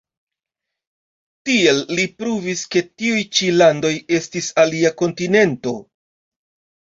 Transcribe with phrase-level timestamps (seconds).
[1.49, 5.75] Tiel li pruvis ke tiuj ĉi landoj estis alia kontinento.